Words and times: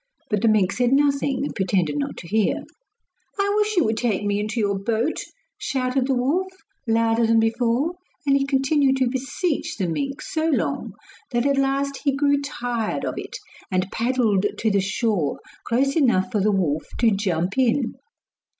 But 0.31 0.41
the 0.41 0.47
mink 0.47 0.71
said 0.71 0.91
nothing 0.93 1.45
and 1.45 1.53
pretended 1.53 1.95
not 1.95 2.17
to 2.17 2.27
hear. 2.27 2.63
'I 3.39 3.53
wish 3.55 3.77
you 3.77 3.83
would 3.85 3.97
take 3.97 4.23
me 4.23 4.39
into 4.39 4.59
your 4.59 4.79
boat!' 4.79 5.23
shouted 5.59 6.07
the 6.07 6.15
wolf, 6.15 6.47
louder 6.87 7.27
than 7.27 7.39
before, 7.39 7.91
and 8.25 8.35
he 8.35 8.43
continued 8.47 8.97
to 8.97 9.07
beseech 9.11 9.77
the 9.77 9.85
mink 9.87 10.23
so 10.23 10.47
long 10.49 10.93
that 11.29 11.45
at 11.45 11.57
last 11.59 11.97
he 12.03 12.15
grew 12.17 12.41
tired 12.41 13.05
of 13.05 13.13
it, 13.17 13.37
and 13.71 13.91
paddled 13.91 14.47
to 14.57 14.71
the 14.71 14.81
shore 14.81 15.39
close 15.65 15.95
enough 15.95 16.31
for 16.31 16.39
the 16.41 16.51
wolf 16.51 16.87
to 16.97 17.11
jump 17.11 17.55
in. 17.59 17.93